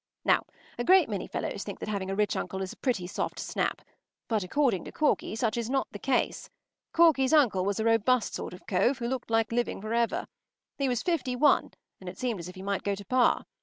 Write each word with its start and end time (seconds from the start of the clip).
Now, 0.25 0.47
a 0.79 0.83
great 0.83 1.09
many 1.09 1.27
fellows 1.27 1.63
think 1.63 1.77
that 1.77 1.87
having 1.87 2.09
a 2.09 2.15
rich 2.15 2.35
uncle 2.35 2.63
is 2.63 2.73
a 2.73 2.77
pretty 2.77 3.05
soft 3.05 3.37
snap: 3.37 3.83
but, 4.27 4.43
according 4.43 4.83
to 4.85 4.91
Corky, 4.91 5.35
such 5.35 5.57
is 5.57 5.69
not 5.69 5.87
the 5.91 5.99
case. 5.99 6.49
Corky’s 6.91 7.33
uncle 7.33 7.63
was 7.65 7.79
a 7.79 7.85
robust 7.85 8.33
sort 8.33 8.55
of 8.55 8.65
cove, 8.65 8.97
who 8.97 9.07
looked 9.07 9.29
like 9.29 9.51
living 9.51 9.79
for 9.79 9.93
ever. 9.93 10.25
He 10.79 10.89
was 10.89 11.03
fifty 11.03 11.35
one, 11.35 11.69
and 11.99 12.09
it 12.09 12.17
seemed 12.17 12.39
as 12.39 12.49
if 12.49 12.55
he 12.55 12.63
might 12.63 12.81
go 12.81 12.95
to 12.95 13.05
par. 13.05 13.45